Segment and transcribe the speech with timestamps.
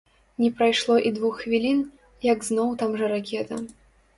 [0.37, 1.83] Не прайшло і двух хвілін,
[2.31, 3.63] як зноў там жа ракета.